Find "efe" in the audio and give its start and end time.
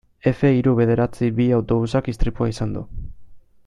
0.29-0.49